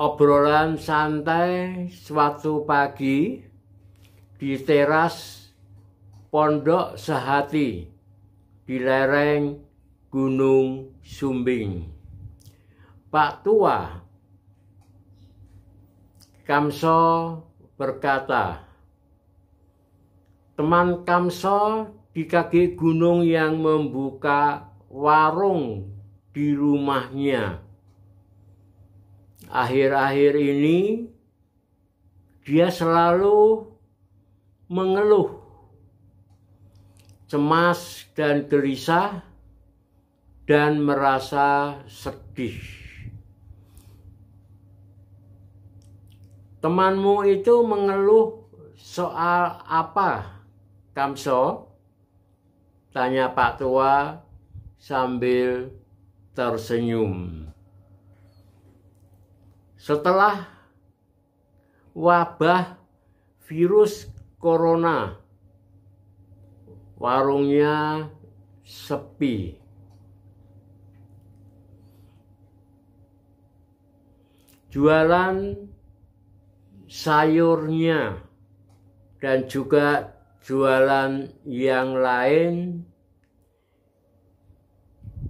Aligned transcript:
obrolan 0.00 0.80
santai 0.80 1.92
suatu 1.92 2.64
pagi 2.64 3.36
di 4.40 4.56
teras 4.64 5.44
Pondok 6.32 6.96
Sehati 6.96 7.84
di 8.64 8.76
lereng 8.80 9.60
Gunung 10.08 10.96
Sumbing. 11.04 11.84
Pak 13.12 13.44
Tua 13.44 14.00
Kamso 16.48 17.02
berkata, 17.76 18.64
teman 20.56 21.04
Kamso 21.04 21.92
di 22.16 22.24
kaki 22.24 22.72
gunung 22.72 23.20
yang 23.20 23.60
membuka 23.60 24.64
warung 24.88 25.92
di 26.32 26.56
rumahnya. 26.56 27.69
Akhir-akhir 29.50 30.38
ini 30.38 31.10
dia 32.46 32.70
selalu 32.70 33.66
mengeluh, 34.70 35.42
cemas 37.26 38.06
dan 38.14 38.46
gelisah, 38.46 39.26
dan 40.46 40.78
merasa 40.78 41.82
sedih. 41.90 42.62
Temanmu 46.62 47.26
itu 47.26 47.66
mengeluh 47.66 48.46
soal 48.78 49.62
apa, 49.66 50.42
Kamso? 50.94 51.74
Tanya 52.94 53.30
Pak 53.34 53.62
Tua 53.62 54.18
sambil 54.78 55.70
tersenyum. 56.34 57.46
Setelah 59.80 60.44
wabah 61.96 62.76
virus 63.48 64.12
corona, 64.36 65.16
warungnya 67.00 68.04
sepi. 68.60 69.56
Jualan 74.68 75.56
sayurnya 76.84 78.20
dan 79.16 79.48
juga 79.48 80.12
jualan 80.44 81.24
yang 81.48 81.96
lain 81.96 82.84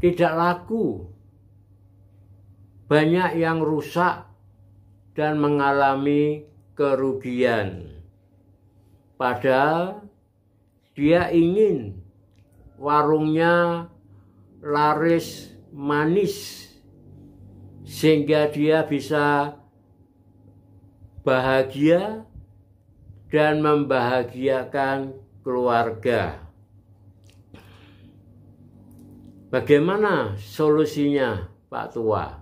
tidak 0.03 0.33
laku. 0.35 1.07
Banyak 2.91 3.39
yang 3.39 3.63
rusak 3.63 4.30
dan 5.21 5.37
mengalami 5.37 6.49
kerugian. 6.73 7.93
Padahal 9.21 10.01
dia 10.97 11.29
ingin 11.29 12.01
warungnya 12.81 13.85
laris 14.65 15.53
manis 15.77 16.65
sehingga 17.85 18.49
dia 18.49 18.81
bisa 18.89 19.61
bahagia 21.21 22.25
dan 23.29 23.61
membahagiakan 23.61 25.21
keluarga. 25.45 26.49
Bagaimana 29.53 30.41
solusinya, 30.41 31.53
Pak 31.69 31.93
Tua? 31.93 32.40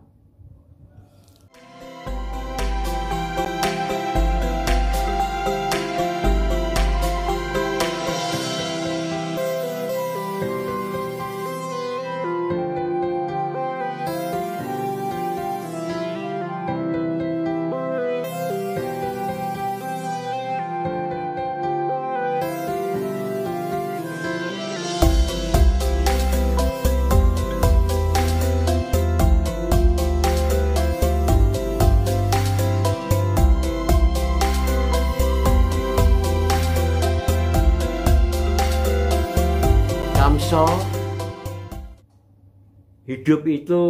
Hidup 43.09 43.49
itu 43.49 43.85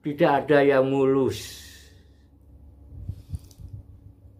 tidak 0.00 0.48
ada 0.48 0.64
yang 0.64 0.88
mulus. 0.88 1.60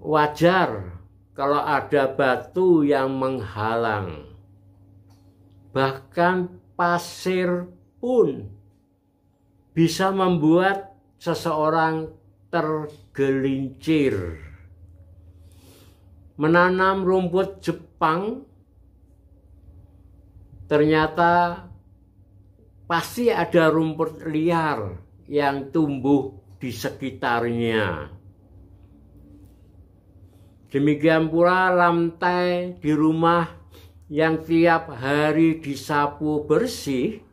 Wajar 0.00 0.98
kalau 1.36 1.60
ada 1.60 2.08
batu 2.08 2.80
yang 2.80 3.12
menghalang. 3.12 4.24
Bahkan 5.76 6.36
pasir 6.74 7.68
pun 8.00 8.48
bisa 9.76 10.08
membuat 10.10 10.96
seseorang 11.20 12.08
tergelincir. 12.48 14.40
Menanam 16.40 17.04
rumput 17.04 17.60
Jepang 17.60 18.48
ternyata 20.66 21.71
pasti 22.92 23.32
ada 23.32 23.72
rumput 23.72 24.20
liar 24.28 25.00
yang 25.24 25.72
tumbuh 25.72 26.28
di 26.60 26.68
sekitarnya. 26.68 28.12
Demikian 30.68 31.32
pula 31.32 31.72
lantai 31.72 32.76
di 32.76 32.92
rumah 32.92 33.48
yang 34.12 34.44
tiap 34.44 34.92
hari 34.92 35.56
disapu 35.64 36.44
bersih 36.44 37.24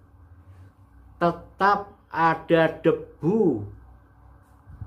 tetap 1.19 2.07
ada 2.07 2.79
debu, 2.79 3.67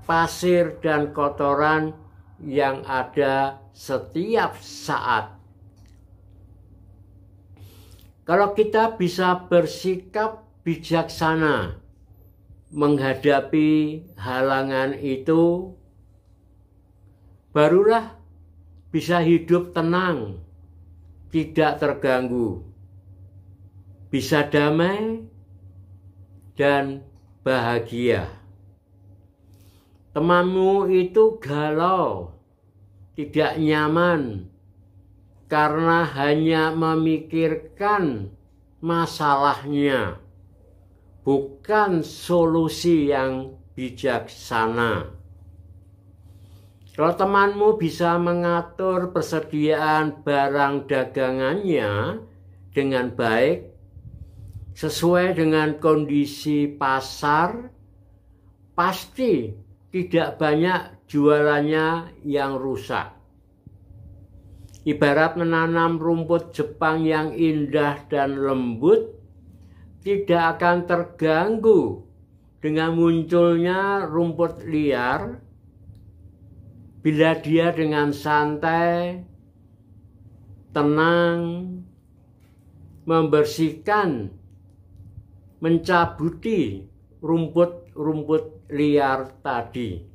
pasir 0.09 0.81
dan 0.81 1.13
kotoran 1.13 1.93
yang 2.41 2.81
ada 2.89 3.61
setiap 3.77 4.57
saat. 4.57 5.37
Kalau 8.25 8.57
kita 8.57 8.97
bisa 8.97 9.37
bersikap 9.37 10.41
bijaksana 10.63 11.83
menghadapi 12.73 14.01
halangan 14.17 14.95
itu, 14.97 15.75
barulah 17.53 18.17
bisa 18.89 19.21
hidup 19.21 19.75
tenang, 19.75 20.41
tidak 21.29 21.83
terganggu, 21.83 22.63
bisa 24.07 24.47
damai 24.47 25.27
dan 26.57 27.03
bahagia. 27.43 28.31
Temanmu 30.15 30.87
itu 30.93 31.41
galau, 31.41 32.37
tidak 33.17 33.59
nyaman, 33.59 34.47
karena 35.51 36.05
hanya 36.05 36.73
memikirkan 36.73 38.29
masalahnya, 38.81 40.22
bukan 41.23 42.03
solusi 42.03 43.09
yang 43.09 43.55
bijaksana. 43.73 45.09
Kalau 46.93 47.13
temanmu 47.17 47.81
bisa 47.81 48.21
mengatur 48.21 49.09
persediaan 49.09 50.21
barang 50.21 50.85
dagangannya 50.85 52.21
dengan 52.69 53.09
baik, 53.09 53.73
sesuai 54.77 55.33
dengan 55.33 55.81
kondisi 55.81 56.69
pasar, 56.69 57.73
pasti 58.77 59.57
tidak 59.89 60.37
banyak 60.37 61.09
jualannya 61.09 62.13
yang 62.29 62.61
rusak. 62.61 63.09
Ibarat 64.85 65.39
menanam 65.39 65.97
rumput 65.97 66.53
Jepang 66.53 67.07
yang 67.07 67.33
indah 67.33 68.05
dan 68.05 68.37
lembut, 68.37 69.22
tidak 70.03 70.59
akan 70.59 70.77
terganggu 70.85 72.03
dengan 72.59 72.95
munculnya 72.95 74.03
rumput 74.05 74.67
liar 74.67 75.39
bila 77.03 77.35
dia 77.39 77.71
dengan 77.75 78.15
santai, 78.15 79.23
tenang, 80.71 81.39
membersihkan, 83.03 84.31
mencabuti 85.59 86.87
rumput-rumput 87.19 88.71
liar 88.71 89.27
tadi. 89.43 90.13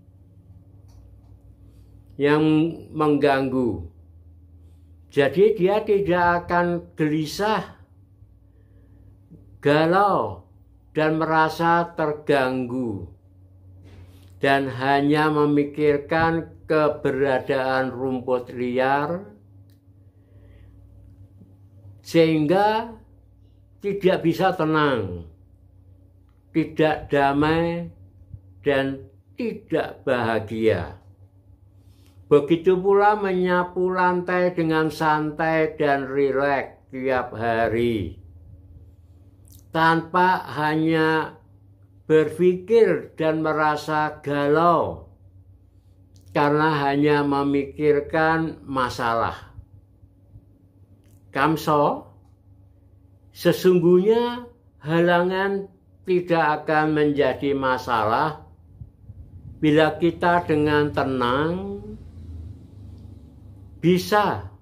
yang 2.19 2.43
mengganggu. 2.91 3.87
Jadi 5.09 5.55
dia 5.55 5.81
tidak 5.87 6.45
akan 6.45 6.93
gelisah, 6.99 7.78
galau, 9.59 10.49
dan 10.95 11.19
merasa 11.19 11.87
terganggu. 11.95 13.07
Dan 14.39 14.71
hanya 14.71 15.31
memikirkan 15.35 16.63
keberadaan 16.71 17.91
rumput 17.91 18.55
liar 18.55 19.35
sehingga 22.05 22.95
tidak 23.83 24.19
bisa 24.23 24.55
tenang, 24.55 25.27
tidak 26.55 27.11
damai, 27.11 27.91
dan 28.63 29.07
tidak 29.39 30.03
bahagia. 30.03 30.99
Begitu 32.29 32.77
pula 32.77 33.17
menyapu 33.17 33.89
lantai 33.89 34.53
dengan 34.53 34.93
santai 34.93 35.79
dan 35.81 36.05
rileks 36.05 36.93
tiap 36.93 37.33
hari. 37.33 38.18
Tanpa 39.69 40.49
hanya 40.57 41.37
berpikir 42.09 43.13
dan 43.21 43.45
merasa 43.45 44.17
galau 44.25 45.13
karena 46.33 46.89
hanya 46.89 47.21
memikirkan 47.25 48.61
masalah. 48.65 49.53
Kamso, 51.29 52.09
sesungguhnya 53.37 54.49
halangan 54.81 55.69
tidak 56.09 56.65
akan 56.65 56.97
menjadi 56.97 57.53
masalah 57.53 58.49
bila 59.59 59.99
kita 59.99 60.47
dengan 60.47 60.95
tenang 60.95 61.83
bisa 63.83 64.55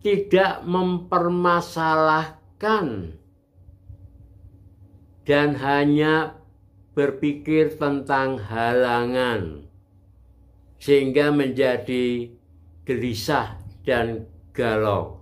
tidak 0.00 0.64
mempermasalahkan 0.64 3.17
dan 5.28 5.60
hanya 5.60 6.40
berpikir 6.96 7.76
tentang 7.76 8.40
halangan 8.40 9.68
sehingga 10.80 11.28
menjadi 11.28 12.32
gelisah 12.88 13.60
dan 13.84 14.24
galau. 14.56 15.20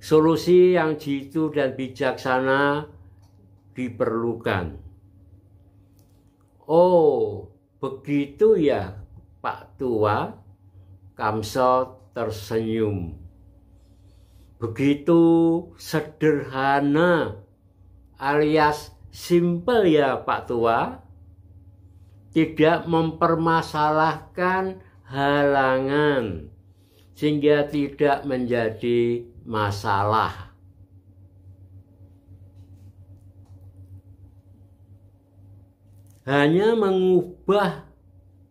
Solusi 0.00 0.72
yang 0.72 0.96
jitu 0.96 1.52
dan 1.52 1.76
bijaksana 1.76 2.88
diperlukan. 3.76 4.80
Oh, 6.64 7.52
begitu 7.76 8.56
ya, 8.56 8.96
Pak 9.44 9.76
Tua. 9.76 10.40
Kamso 11.14 12.00
tersenyum. 12.16 13.14
Begitu 14.58 15.22
sederhana 15.78 17.43
alias 18.24 18.96
simple 19.12 19.92
ya 19.92 20.24
Pak 20.24 20.48
Tua. 20.48 21.04
Tidak 22.32 22.88
mempermasalahkan 22.90 24.82
halangan 25.06 26.50
sehingga 27.14 27.62
tidak 27.70 28.26
menjadi 28.26 29.22
masalah. 29.46 30.50
Hanya 36.26 36.74
mengubah 36.74 37.86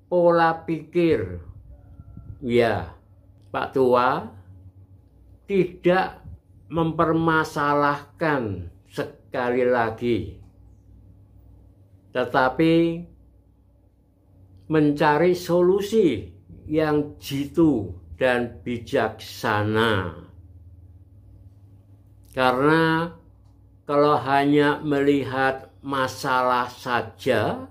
pola 0.08 0.64
pikir 0.64 1.44
Ya, 2.44 2.92
Pak 3.56 3.72
Tua 3.72 4.28
tidak 5.48 6.20
mempermasalahkan 6.68 8.68
sekali 9.34 9.66
lagi, 9.66 10.38
tetapi 12.14 13.02
mencari 14.70 15.34
solusi 15.34 16.30
yang 16.70 17.18
jitu 17.18 17.98
dan 18.14 18.62
bijaksana. 18.62 20.22
Karena 22.30 23.10
kalau 23.90 24.22
hanya 24.22 24.78
melihat 24.86 25.74
masalah 25.82 26.70
saja, 26.70 27.66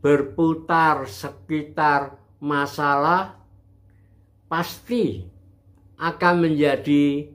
berputar 0.00 1.04
sekitar 1.04 2.16
masalah 2.40 3.36
pasti 4.48 5.28
akan 6.00 6.48
menjadi 6.48 7.28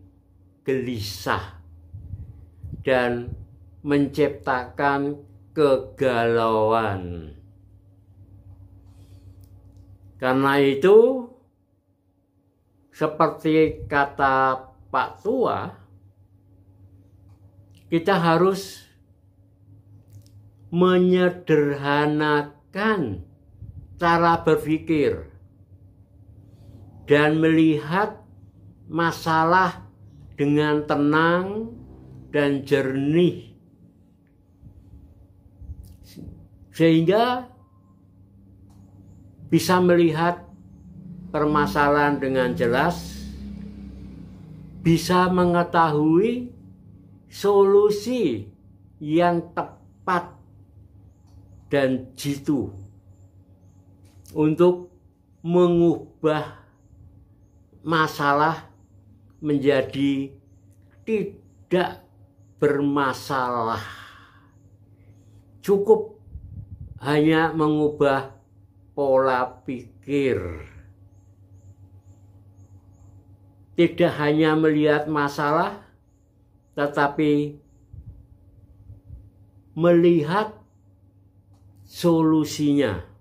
gelisah 0.65 1.55
dan 2.85 3.33
menciptakan 3.81 5.25
kegalauan. 5.57 7.33
Karena 10.21 10.61
itu, 10.61 11.25
seperti 12.93 13.89
kata 13.89 14.69
Pak 14.93 15.25
Tua, 15.25 15.73
kita 17.89 18.21
harus 18.21 18.85
menyederhanakan 20.69 23.25
cara 23.95 24.43
berpikir 24.43 25.31
dan 27.05 27.37
melihat 27.39 28.19
masalah 28.89 29.85
dengan 30.35 30.83
tenang 30.83 31.71
dan 32.35 32.67
jernih. 32.67 33.55
Sehingga 36.75 37.47
bisa 39.47 39.79
melihat 39.79 40.43
permasalahan 41.31 42.19
dengan 42.19 42.51
jelas 42.51 43.15
bisa 44.83 45.31
mengetahui 45.31 46.51
solusi 47.31 48.51
yang 48.99 49.39
tepat 49.55 50.35
dan 51.71 52.11
jitu 52.19 52.68
untuk 54.35 54.92
mengubah 55.39 56.59
masalah 57.80 58.68
menjadi 59.39 60.35
tidak 61.07 62.05
bermasalah. 62.59 63.83
Cukup 65.59 66.21
hanya 67.02 67.52
mengubah 67.52 68.35
pola 68.95 69.44
pikir. 69.66 70.40
Tidak 73.76 74.14
hanya 74.16 74.56
melihat 74.56 75.12
masalah, 75.12 75.83
tetapi 76.80 77.59
melihat 79.76 80.56
solusinya. 81.83 83.15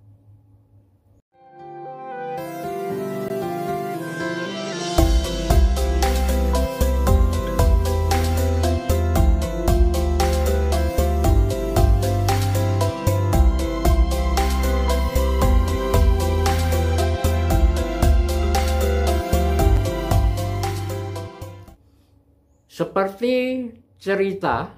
Seperti 23.04 23.68
cerita 24.00 24.72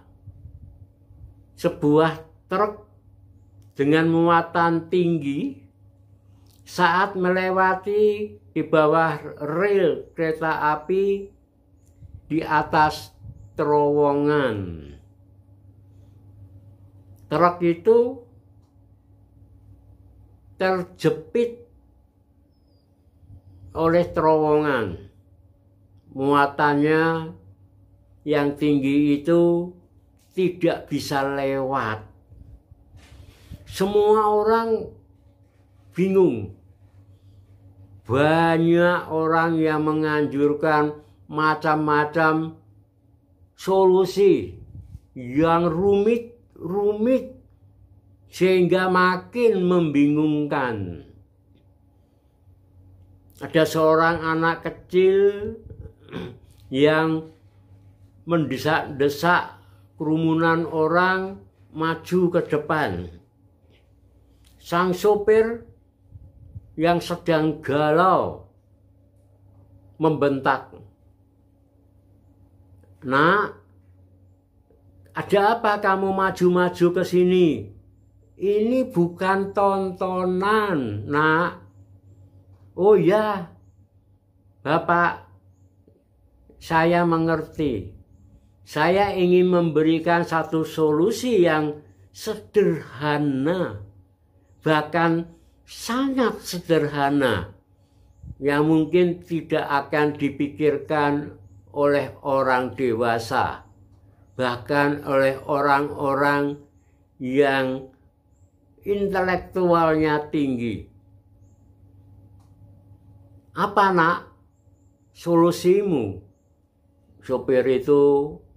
sebuah 1.55 2.27
truk 2.51 2.83
dengan 3.79 4.11
muatan 4.11 4.91
tinggi 4.91 5.63
saat 6.67 7.15
melewati 7.15 8.35
di 8.51 8.63
bawah 8.67 9.23
rel 9.39 10.11
kereta 10.11 10.75
api 10.75 11.31
di 12.27 12.43
atas 12.43 13.15
terowongan. 13.55 14.59
Truk 17.31 17.57
itu 17.63 18.27
terjepit 20.59 21.63
oleh 23.71 24.03
terowongan. 24.11 24.99
Muatannya 26.11 27.03
yang 28.27 28.59
tinggi 28.59 29.23
itu 29.23 29.71
tidak 30.35 30.91
bisa 30.91 31.23
lewat. 31.23 32.03
Semua 33.71 34.27
orang 34.35 34.91
bingung 35.95 36.51
banyak 38.07 39.11
orang 39.11 39.59
yang 39.59 39.83
menganjurkan 39.87 41.03
macam-macam 41.27 42.55
solusi 43.59 44.55
yang 45.15 45.67
rumit-rumit 45.67 47.35
sehingga 48.31 48.87
makin 48.91 49.67
membingungkan. 49.67 51.07
Ada 53.43 53.67
seorang 53.67 54.23
anak 54.23 54.63
kecil 54.63 55.59
yang 56.71 57.36
mendesak-desak 58.27 59.57
kerumunan 59.97 60.67
orang 60.67 61.41
maju 61.73 62.21
ke 62.35 62.41
depan. 62.45 63.07
Sang 64.59 64.91
sopir 64.91 65.63
yang 66.75 66.99
sedang 67.01 67.63
galau 67.63 68.51
membentak. 69.97 70.75
Nak, 73.07 73.47
ada 75.17 75.41
apa 75.57 75.73
kamu 75.81 76.13
maju-maju 76.13 76.87
ke 76.93 77.03
sini? 77.07 77.73
Ini 78.37 78.93
bukan 78.93 79.57
tontonan, 79.57 81.09
nak. 81.09 81.65
Oh 82.77 82.93
ya, 82.93 83.49
Bapak, 84.61 85.25
saya 86.61 87.09
mengerti. 87.09 87.96
Saya 88.67 89.15
ingin 89.15 89.47
memberikan 89.47 90.27
satu 90.27 90.67
solusi 90.67 91.47
yang 91.47 91.87
sederhana, 92.11 93.79
bahkan 94.59 95.31
sangat 95.63 96.43
sederhana, 96.43 97.55
yang 98.43 98.67
mungkin 98.67 99.23
tidak 99.23 99.63
akan 99.71 100.19
dipikirkan 100.19 101.39
oleh 101.71 102.11
orang 102.27 102.75
dewasa, 102.75 103.63
bahkan 104.35 104.99
oleh 105.07 105.39
orang-orang 105.47 106.59
yang 107.23 107.87
intelektualnya 108.83 110.27
tinggi. 110.27 110.91
Apa 113.55 113.95
nak 113.95 114.27
solusimu? 115.15 116.19
Sopir 117.23 117.63
itu 117.71 118.03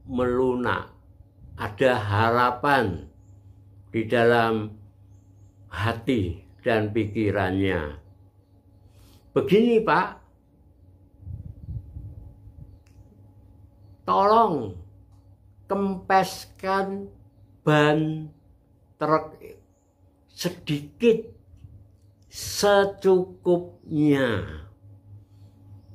melunak. 0.09 0.89
Ada 1.59 1.93
harapan 1.95 3.05
di 3.93 4.07
dalam 4.09 4.73
hati 5.69 6.41
dan 6.65 6.89
pikirannya. 6.89 7.99
Begini 9.35 9.77
Pak, 9.85 10.07
tolong 14.07 14.73
kempeskan 15.69 17.05
ban 17.61 18.33
truk 18.97 19.37
sedikit 20.33 21.29
secukupnya. 22.31 23.67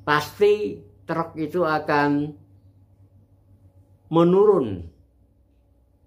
Pasti 0.05 0.79
truk 1.09 1.35
itu 1.41 1.65
akan 1.65 2.44
menurun 4.15 4.87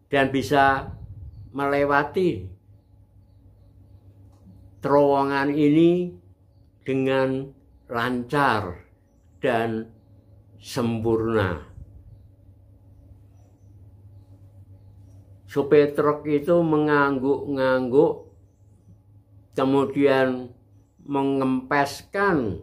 dan 0.08 0.32
bisa 0.32 0.96
melewati 1.52 2.48
terowongan 4.80 5.52
ini 5.52 6.16
dengan 6.88 7.52
lancar 7.92 8.88
dan 9.44 9.92
sempurna. 10.64 11.68
supir 15.48 15.96
truk 15.96 16.28
itu 16.28 16.60
mengangguk-ngangguk 16.60 18.30
kemudian 19.56 20.52
mengempeskan 21.08 22.62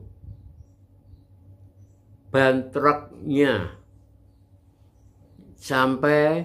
ban 2.28 2.68
truknya 2.70 3.74
sampai 5.64 6.44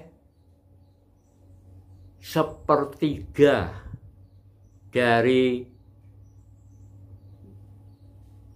sepertiga 2.24 3.68
dari 4.96 5.68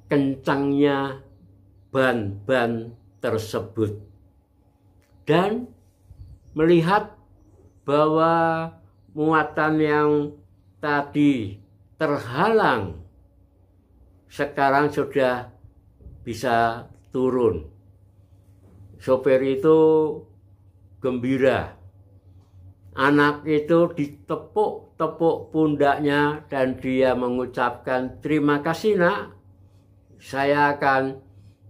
kencangnya 0.07 1.19
ban-ban 1.91 2.95
tersebut 3.19 3.91
dan 5.27 5.67
melihat 6.55 7.11
bahwa 7.83 8.71
muatan 9.11 9.75
yang 9.83 10.11
tadi 10.79 11.59
terhalang 11.99 13.03
sekarang 14.31 14.87
sudah 14.87 15.51
bisa 16.23 16.87
turun. 17.11 17.67
Sopir 19.03 19.43
itu 19.43 19.79
gembira. 21.03 21.75
Anak 22.95 23.43
itu 23.43 23.91
ditepuk-tepuk 23.91 25.51
pundaknya 25.51 26.47
dan 26.47 26.79
dia 26.79 27.11
mengucapkan 27.11 28.23
terima 28.23 28.63
kasih 28.63 28.95
nak. 28.95 29.35
Saya 30.23 30.79
akan 30.79 31.19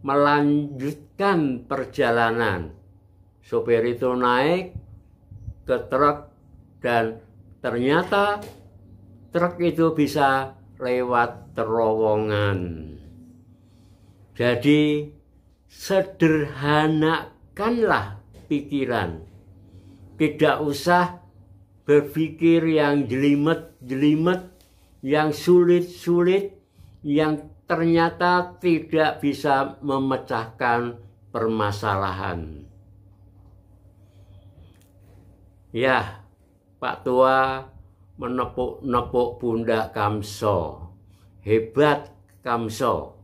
melanjutkan 0.05 1.65
perjalanan. 1.65 2.77
Sopir 3.41 3.81
itu 3.87 4.13
naik 4.13 4.77
ke 5.65 5.77
truk 5.89 6.29
dan 6.83 7.23
ternyata 7.63 8.43
truk 9.31 9.55
itu 9.63 9.95
bisa 9.95 10.59
lewat 10.77 11.55
terowongan. 11.55 12.91
Jadi 14.35 15.07
sederhanakanlah 15.71 18.22
pikiran. 18.53 19.25
Tidak 20.13 20.61
usah 20.61 21.25
berpikir 21.89 22.61
yang 22.77 23.09
jelimet-jelimet, 23.09 24.53
yang 25.01 25.33
sulit-sulit, 25.33 26.53
yang 27.01 27.49
ternyata 27.65 28.53
tidak 28.61 29.25
bisa 29.25 29.81
memecahkan 29.81 31.01
permasalahan. 31.33 32.69
Ya, 35.73 36.21
Pak 36.77 37.01
Tua 37.01 37.65
menepuk-nepuk 38.21 39.41
pundak 39.41 39.97
Kamso. 39.97 40.93
Hebat 41.41 42.13
Kamso. 42.45 43.17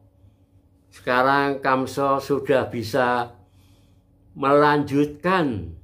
Sekarang 0.90 1.62
Kamso 1.62 2.18
sudah 2.18 2.66
bisa 2.74 3.38
melanjutkan 4.40 5.76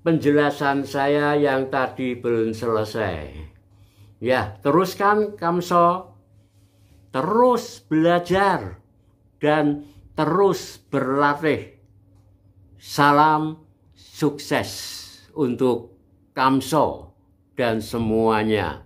penjelasan 0.00 0.88
saya 0.88 1.36
yang 1.36 1.68
tadi 1.68 2.16
belum 2.16 2.56
selesai. 2.56 3.36
Ya, 4.24 4.56
teruskan 4.64 5.36
Kamso. 5.36 6.16
Terus 7.12 7.84
belajar 7.84 8.80
dan 9.38 9.84
terus 10.16 10.80
berlatih. 10.88 11.76
Salam 12.80 13.60
sukses 13.92 14.72
untuk 15.36 15.92
Kamso 16.32 17.12
dan 17.52 17.84
semuanya. 17.84 18.83